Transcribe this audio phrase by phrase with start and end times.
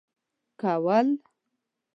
[0.59, 1.07] كول.